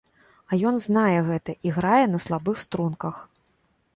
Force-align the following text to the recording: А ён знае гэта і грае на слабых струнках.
А 0.51 0.57
ён 0.69 0.79
знае 0.85 1.19
гэта 1.27 1.51
і 1.69 1.75
грае 1.77 2.01
на 2.13 2.19
слабых 2.25 2.55
струнках. 2.65 3.15